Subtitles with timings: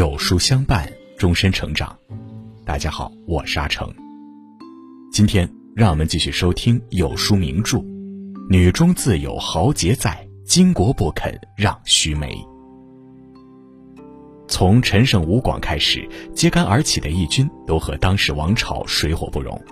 [0.00, 1.94] 有书相伴，终身成长。
[2.64, 3.86] 大家好，我是阿成。
[5.12, 7.76] 今天让我们继续收听有书名著
[8.48, 12.32] 《女中自有豪杰在，巾帼不肯让须眉》。
[14.48, 19.62] 从陈胜吴广开始，揭竿而起的义军都和当时王朝水火不容，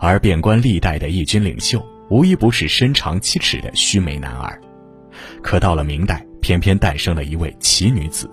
[0.00, 4.60] 而遍观历代的义军领袖，无一不是身长七尺的须眉男儿。
[5.40, 8.28] 可到了明代，偏偏诞生了一位奇女子。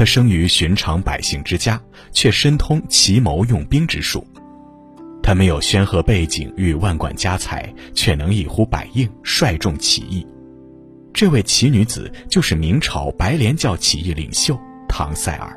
[0.00, 1.78] 他生于寻常百姓之家，
[2.10, 4.26] 却深通奇谋用兵之术。
[5.22, 10.26] 他没有煊赫背景与万贯家财，却能一呼百应，率众起义。
[11.12, 15.54] 这位奇女子就是明朝白莲教起义领袖唐赛尔。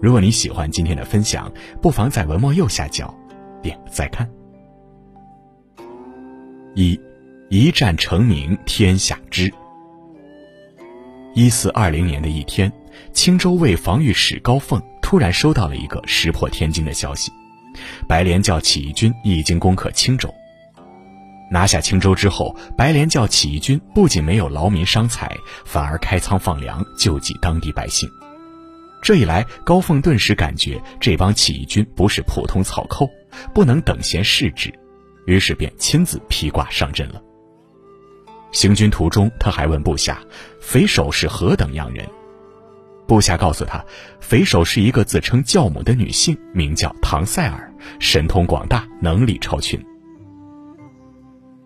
[0.00, 3.14] 如果你喜欢今天的分享，不妨在文末右下角
[3.60, 4.26] 点个再看。
[6.74, 6.98] 一，
[7.50, 9.52] 一战成名天下知。
[11.34, 12.72] 一四二零年的一天。
[13.12, 17.30] 青州卫防御使高凤突然收到了一个石破天惊的消息：
[18.08, 20.32] 白莲教起义军已经攻克青州。
[21.50, 28.08] 拿下青州之后，白莲教起义军不仅没有劳民伤财，反而开仓放粮，救济当地百姓。
[29.00, 33.08] 这一来，高凤顿时感觉这帮起义军不是普通草寇，
[33.54, 34.72] 不能等闲视之，
[35.26, 37.22] 于是便亲自披挂上阵了。
[38.52, 40.20] 行军途中，他还问部下
[40.60, 42.06] ：“匪首是何等样人？”
[43.08, 43.82] 部下告诉他，
[44.20, 49.82] 匪首是一个自称教母的女性，名叫唐塞尔，神通广大，能力超群。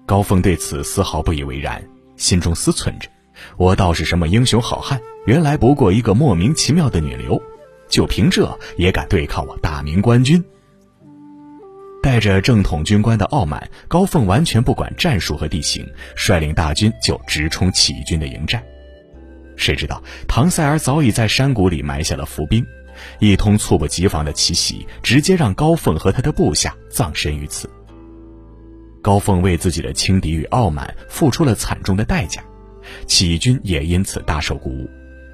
[0.06, 1.82] 高凤对此丝毫不以为然，
[2.16, 3.08] 心中思忖着：
[3.56, 7.42] 我倒是什么英雄好汉，原来不过一个莫名其妙的女流，
[7.88, 10.42] 就凭这也敢对抗我大明官军？
[12.04, 18.64] 带着正统军官的傲慢，高凤完全不管战术和地形，率领大军就直冲起义军的营寨。
[19.56, 22.64] 谁知道唐塞尔早已在山谷里埋下了伏兵，
[23.20, 27.70] 一通猝不及防的奇袭，直接让高凤和他的部下葬身于此。
[29.00, 32.42] 高凤为自己的轻敌与傲慢付出了惨重的代价，
[33.06, 34.88] 起义军也因此大受鼓舞，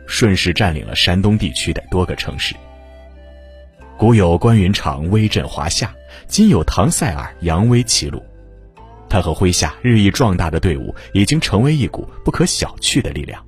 [0.06, 2.54] 顺势占领了山东地区的多个城市。
[3.98, 5.94] 古有关云长威震华夏，
[6.26, 8.22] 今有唐塞尔扬威齐鲁，
[9.08, 13.44] 他和麾下日益壮大的队伍已经成为一股不可小觑的力量。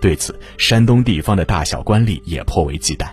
[0.00, 3.08] 对此，山东地方的大小官吏也颇为忌惮，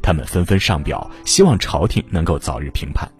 [0.00, 3.10] 他们纷纷上表，希望朝廷能够早日平叛。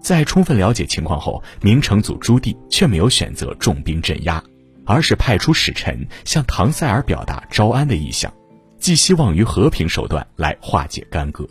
[0.00, 4.42] 在充分了解情况后，明成祖朱棣却没有选择重兵镇压，
[4.84, 8.32] 而是派出使臣向唐塞尔表达招安的意向，
[8.78, 11.46] 寄希望于和平手段来化解干戈。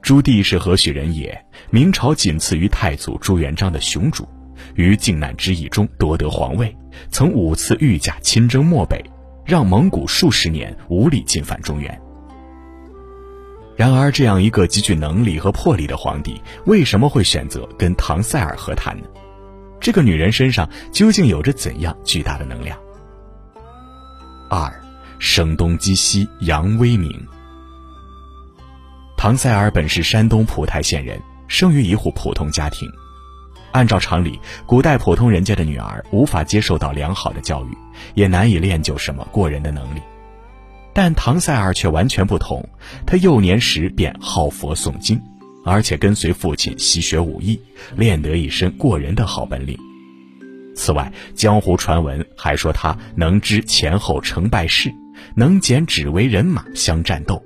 [0.00, 1.38] 朱棣是何许人也？
[1.70, 4.26] 明朝仅次于太祖朱元璋的雄主，
[4.74, 6.74] 于靖难之役中夺得皇位，
[7.10, 9.04] 曾五次御驾亲征漠北。
[9.48, 11.98] 让蒙古数十年无力进犯中原。
[13.74, 19.06] 然而，这样一个极具能力和魄力的皇帝，为什么会选择跟唐塞尔和谈呢？
[19.80, 22.78] 这个女人身上究竟有着怎样巨大的能量？
[24.50, 24.70] 二，
[25.18, 27.10] 声东击西，扬威名。
[29.16, 32.86] 唐塞尔本是山东蒲台县人，生于一户普通家庭。
[33.72, 37.78] 按照常理，古代普通人家的女儿无法接受到良好的教育，
[38.14, 40.00] 也难以练就什么过人的能力。
[40.92, 42.68] 但唐塞尔却完全不同，
[43.06, 45.20] 他幼年时便好佛诵经，
[45.64, 47.60] 而且跟随父亲习学武艺，
[47.96, 49.78] 练得一身过人的好本领。
[50.74, 54.92] 此外，江湖传闻还说他能知前后成败事，
[55.36, 57.42] 能减只为人马相战斗。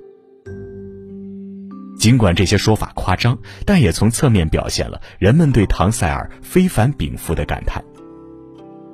[1.99, 7.83] 尽管这些说法夸张，但也从侧面表现了人们对唐塞尔非凡禀赋的感叹。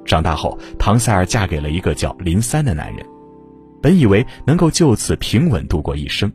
[0.06, 3.06] 长大后，唐塞尔嫁给了一个叫林三的男人，
[3.82, 6.32] 本以为能够就此平稳度过一生，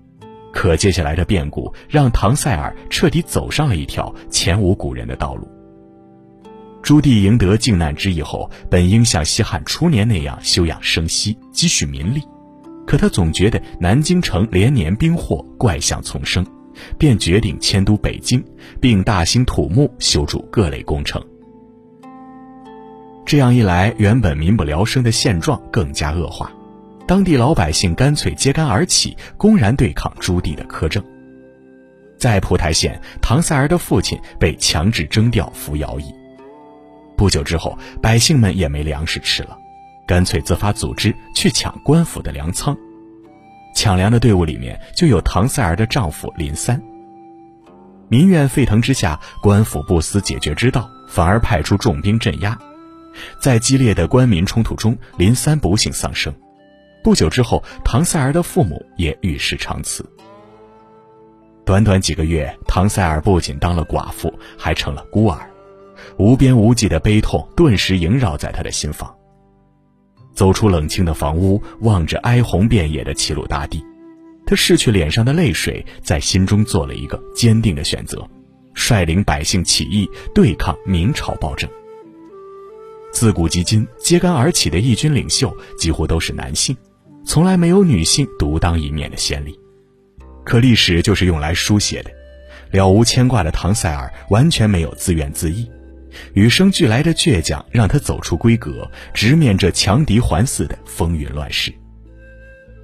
[0.52, 5.48] 可接下来的变故让唐塞尔彻底走上了一条前无古人的道路。
[6.82, 12.22] 朱棣赢得靖难之役后，本应像西汉初年那样休养生息，积蓄民力，
[12.86, 16.44] 可他总觉得南京城连年兵祸，怪象丛生。
[16.98, 18.44] 便决定迁都北京，
[18.80, 21.24] 并大兴土木，修筑各类工程。
[23.26, 26.52] 这样一来，原本民不聊生的现状更加恶化，
[27.06, 31.02] 当地老百姓干脆揭竿而起，公然对抗朱棣的苛政。
[32.18, 36.14] 在蒲台县，唐塞儿的父亲被强制征调服徭役。
[37.16, 39.56] 不久之后，百姓们也没粮食吃了，
[40.06, 42.76] 干脆自发组织去抢官府的粮仓。
[43.74, 46.80] 抢粮的队伍里面就有唐塞儿的丈夫林三。
[48.08, 52.56] 民怨沸腾之下，官府不思解决之道，反而派出重兵镇压。
[53.40, 56.34] 在激烈的官民冲突中，林三不幸丧生。
[57.02, 60.04] 不久之后，唐塞儿的父母也与世长辞。
[61.66, 65.50] 短短几个月，唐塞尔不仅当了寡妇，还成了孤儿，
[66.16, 69.14] 无边无际的悲痛顿时萦绕在他的心房。
[70.34, 73.84] 走出冷清的房屋，望着哀鸿遍野的齐鲁大地，
[74.46, 78.26] 他拭去脸上的泪水，在心中做了一个坚定的选择：
[78.74, 81.70] 率领百姓起义，对抗明朝暴政。
[83.24, 86.76] 自古及今，揭竿而起的义军领袖几乎都是男性，
[87.24, 89.58] 从来没有女性独当一面的先例。
[90.44, 92.10] 可历史就是用来书写的，
[92.70, 95.66] 了无牵挂的唐塞尔完全没有自怨自艾，
[96.34, 101.72] 与生俱来的倔强让他走出闺阁，直面这强敌环伺的风云乱世。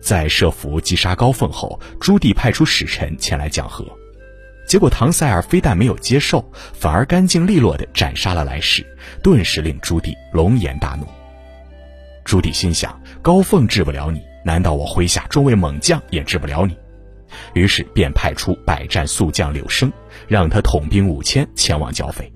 [0.01, 3.85] 在设伏击杀高凤后，朱棣派出使臣前来讲和，
[4.71, 8.87] 结果唐塞尔非但没有接受，反而干净利落地斩杀了来使，
[9.21, 11.05] 顿时令朱棣龙颜大怒。
[12.25, 16.77] 朱棣心想：高凤治不了你，难道我麾下众位猛将也治不了你？
[17.53, 19.93] 于是便派出百战速将柳生，
[20.29, 22.33] 让他统兵五千前往剿匪。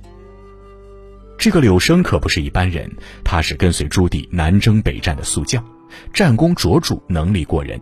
[1.39, 2.91] 这个柳生可不是一般人，
[3.25, 5.65] 他是跟随朱棣南征北战的速将，
[6.13, 7.81] 战功卓著，能力过人。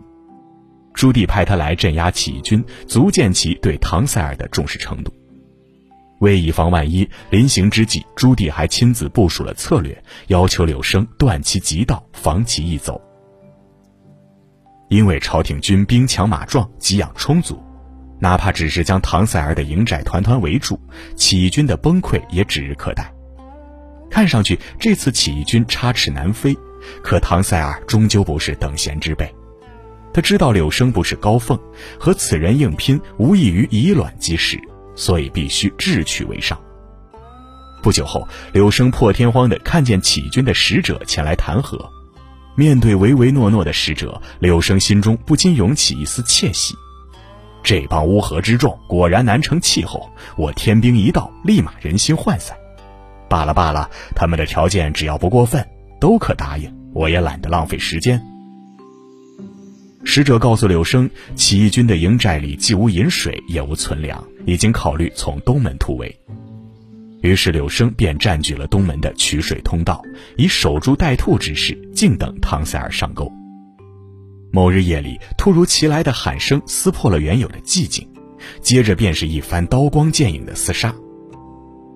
[1.03, 5.13] 朱棣派他来镇压起义军，足见其对唐塞尔的重视程度。
[6.21, 13.01] 为以防万一，临行之际，朱棣还亲自部署了策略，要求柳生断其急道，防其易走。
[14.87, 17.61] 因为朝廷军兵强马壮，给养充足，
[18.17, 20.79] 哪怕只是将唐塞尔的营寨团团围住，
[21.17, 23.13] 起义军的崩溃也指日可待。
[24.09, 26.57] 看上去这次起义军插翅难飞，
[27.03, 29.29] 可唐塞尔终究不是等闲之辈。
[30.13, 31.59] 他知道柳生不是高凤，
[31.99, 34.59] 和此人硬拼无异于以卵击石，
[34.95, 36.59] 所以必须智取为上。
[37.81, 41.89] 不久后，柳生破天荒地看见起军的使者前来谈和。
[42.55, 46.75] 面对唯唯诺诺的使者，柳生心中不禁涌起一丝窃喜。
[47.63, 50.07] 这帮乌合之众果然难成气候，
[50.37, 52.55] 我天兵一到，立马人心涣散。
[53.27, 55.67] 罢了罢了，他们的条件只要不过分，
[55.99, 56.71] 都可答应。
[56.93, 58.21] 我也懒得浪费时间。
[60.03, 66.13] 使者告诉柳生，起义军的营寨里既无饮水，也无存粮，已经考虑从东门突围。
[67.21, 70.03] 于是柳生便占据了东门的取水通道，
[70.37, 73.31] 以守株待兔之势，静等唐塞尔上钩。
[74.51, 78.07] 某日夜里，突如其来的喊声撕破了原有的寂静，
[78.61, 80.93] 接着便是一番刀光剑影的厮杀。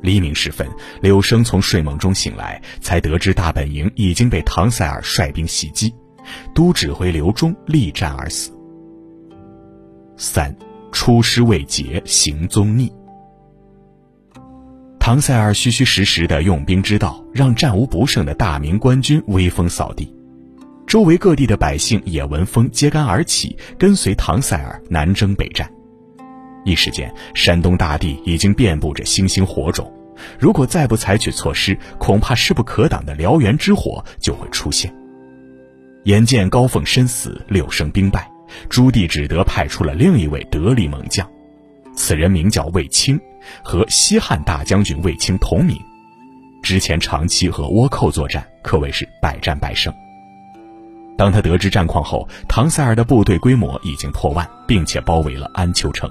[0.02, 0.68] 黎明时分，
[1.02, 5.94] 柳生从睡梦中醒来，才得知大本营已经被唐塞尔率兵袭击，
[6.54, 8.52] 都指挥刘忠力战而死。
[10.16, 10.56] 三，
[10.92, 12.92] 出师未捷，行踪匿。
[15.00, 20.14] 唐塞尔虚虚实实的用兵之道，让战无不胜的大明官军威风扫地，
[20.86, 25.72] 周围各地的百姓也闻风揭竿而起，跟随唐塞尔南征北战。
[26.66, 29.90] 一时间，山东大地已经遍布着星星火种，
[30.38, 34.94] 如果再不采取措施，恐怕势不可挡的燎原之火就会出现。
[36.08, 38.32] 眼见高凤身死，六生兵败，
[38.70, 41.30] 朱棣只得派出了另一位得力猛将，
[41.94, 43.20] 此人名叫卫青。
[43.62, 45.78] 和西汉大将军卫青同名，
[46.64, 49.94] 之前长期和倭寇作战，可谓是百战百胜。
[51.18, 56.10] 当他得知战况后，唐塞尔的部队规模已经破万，并且包围了安丘城。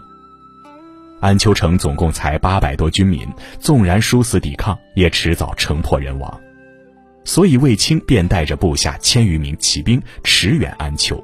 [1.20, 3.26] 安丘城总共才八百多军民，
[3.58, 6.40] 纵然殊死抵抗，也迟早城破人亡。
[7.26, 11.22] 所以卫青便带着部下千余名骑兵驰援安丘。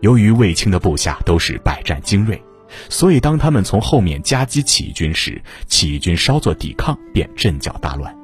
[0.00, 2.40] 由于卫青的部下都是百战精锐。
[2.88, 8.14] 所以，当他们从后面夹击起义军时，起义军稍作抵抗，便阵脚大乱。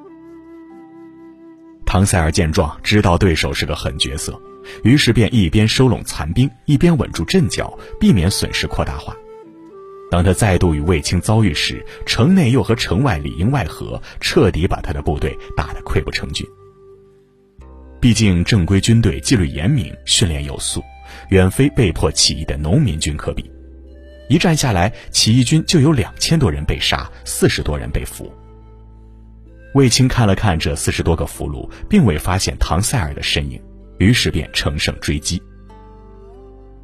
[1.86, 4.38] 唐塞尔见状，知道对手是个狠角色，
[4.82, 9.14] 于是便一边收拢残兵，一边稳住阵脚，避免损失扩大化。
[10.12, 16.46] 当他再度与卫青遭遇时，城内又和城外里应外合，彻底把他的部队打得溃不成军。
[17.98, 20.82] 毕竟正规军队纪律严明，训练有素，
[21.30, 23.50] 远非被迫起义的农民军可比。
[24.28, 28.30] 一战下来，起义军就有两千多人被杀，四十多人被俘。
[29.72, 33.58] 卫青看了看这四十多个俘虏，并未发现唐塞尔的身影，
[33.96, 35.42] 于是便乘胜追击。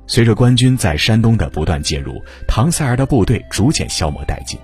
[0.09, 4.59] 随着官军在山东的不断介入，唐塞尔的部队逐渐消磨殆尽。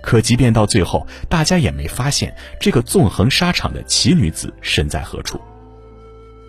[0.00, 5.40] 可即便到最后，大家也没发现这个纵横沙场的奇女子身在何处。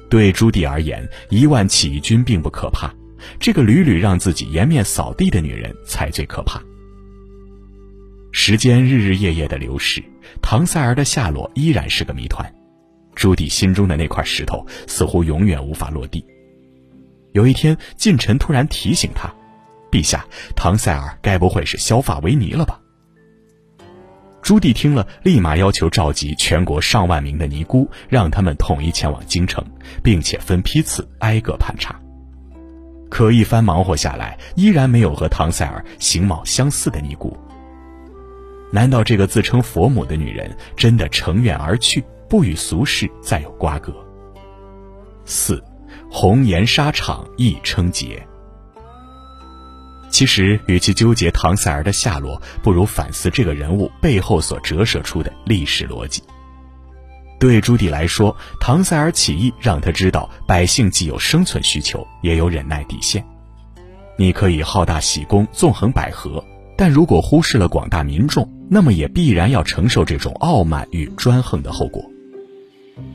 [0.09, 2.93] 对朱棣而言，一万起义军并不可怕。
[3.39, 6.61] 这个屡屡让自己颜面扫地的女人才最可怕。
[8.31, 10.03] 时间日日夜夜的流逝，
[10.41, 12.53] 唐塞儿的下落依然是个谜团。
[13.15, 16.25] 朱棣心中的那块石头似乎永远无法落地，
[17.33, 19.31] 有一天，近臣突然提醒他
[19.91, 20.25] ：“陛下，
[20.55, 22.79] 唐塞尔该不会是削发为尼了吧？”
[24.43, 29.65] 朱棣听了，立马要求召集全国上万名的尼姑，让他们统一前往京城，
[30.03, 31.99] 并且分批次挨个盘查。
[33.09, 37.35] 可一番忙活下来，依然没有和唐塞尔形貌相似的尼姑。
[38.71, 43.93] 难道这个自称佛母的女人真的乘愿而去，不与俗世再有瓜葛？
[45.25, 45.63] 四，
[46.15, 48.23] 红颜沙场亦称结。
[50.11, 56.21] 其实，与其纠结唐塞尔的下落，不如反思这个人物背后所折射出的历史逻辑。
[57.39, 63.25] 对朱棣来说，唐塞尔起义让他知道，百姓既有生存需求，也有忍耐底线。
[64.15, 66.45] 你可以好大喜功、纵横捭阖，
[66.77, 72.05] 但如果忽视了广大民众，那么也必然要承受这种傲慢与专横的后果。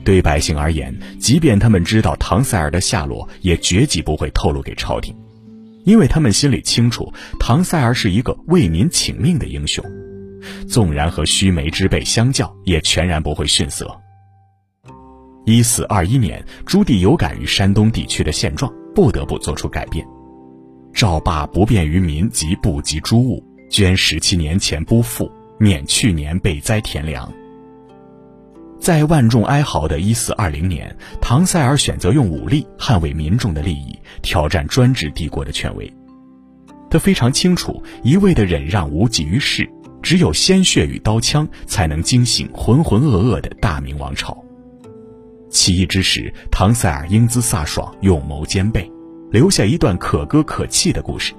[0.03, 5.15] 对百姓而言，即便他们知道唐塞尔的下落，也绝技不会透露给朝廷。
[5.85, 9.83] 因为他们心里清楚，唐塞尔是一个为民请命的英雄，
[10.67, 13.89] 纵然和须眉之辈相较，也全然不会逊色。
[15.45, 20.05] 一四二一年，朱棣有感于山东地区的现状，不得不做出改变。
[20.93, 27.31] 赵霸不便于民及不及诸物，捐十七年前不付，免去年被灾田粮。
[28.79, 35.93] 在万众哀嚎的一四二零年，唐塞尔选择用武力捍卫民众的利益，挑战专制帝国的权威。
[36.89, 39.69] 他非常清楚，一味的忍让无济于事，
[40.01, 44.35] 只有鲜血与刀枪才能惊醒浑浑噩噩的大明王朝。
[45.49, 48.89] 起义之时，唐塞尔英姿飒爽，勇谋兼备，
[49.29, 51.33] 留下一段可歌可泣的故事。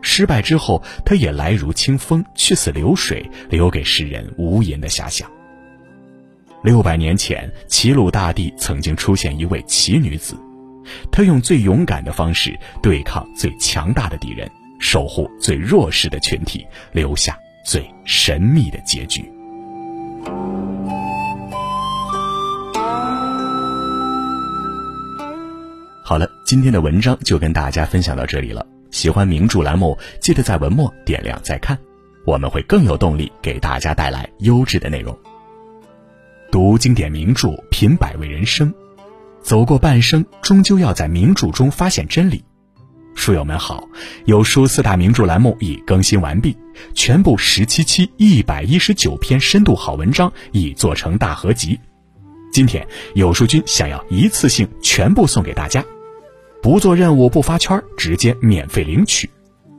[0.00, 5.30] 失败之后，他也来如清风，去似流水，留给世人无垠的遐想。
[6.62, 10.36] 六百年前，齐鲁大地曾经出现一位奇女子，
[11.10, 19.28] 她用最勇敢的方式对抗最强大的敌人，守护最弱势的群体，留下最神秘的结局。
[26.04, 28.64] 好了，今天的文章就跟大家分享到这里了。
[28.92, 31.76] 喜欢名著栏目，记得在文末点亮再看，
[32.24, 35.18] 我们会更有动力给大家带来优质的内容。
[36.52, 38.74] 读经典名著，品百味人生，
[39.40, 42.44] 走过半生，终究要在名著中发现真理。
[43.14, 43.88] 书友们好，
[44.26, 46.54] 有书四大名著栏目已更新完毕，
[46.92, 51.80] 全部十七期一百一十九篇深度好文章已做成大合集。
[52.52, 55.82] 今天有书君想要一次性全部送给大家，
[56.62, 59.30] 不做任务不发圈，直接免费领取，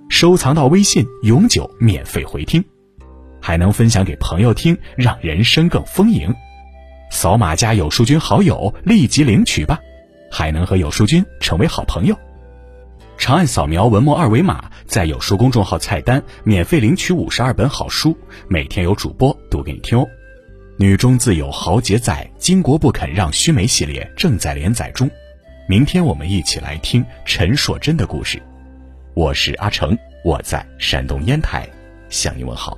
[0.10, 2.66] 收藏到微信永久免费回听，
[3.40, 6.34] 还能分享给朋友听，让人生更丰盈。
[7.14, 9.80] 扫码加有书君好友，立即领取吧，
[10.32, 12.18] 还能和有书君成为好朋友。
[13.20, 18.18] 长按扫描文末二维码，在有书公众号菜单免费领取五十二本好书，
[18.48, 20.08] 每天有主播读给你听哦。
[20.78, 25.08] 女中自有豪杰在，巾帼不肯让须眉系列正在连载中。
[25.70, 28.42] 明天我们一起来听陈硕真的故事。
[29.14, 31.70] 我是阿成，我在山东烟台
[32.10, 32.76] 向你问好。